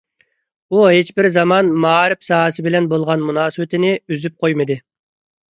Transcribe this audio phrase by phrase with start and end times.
[0.69, 4.81] ئۇ ھېچبىر زامان مائارىپ ساھەسى بىلەن بولغان مۇناسىۋىتىنى ئۈزۈپ قويمىدى.